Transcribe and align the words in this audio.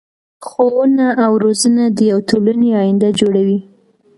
ښوونه 0.47 1.07
او 1.23 1.31
روزنه 1.43 1.83
د 1.97 1.99
يو 2.11 2.19
ټولنی 2.29 2.69
اينده 2.83 3.09
جوړوي. 3.19 3.59